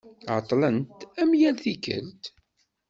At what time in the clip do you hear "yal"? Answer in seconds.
1.39-1.57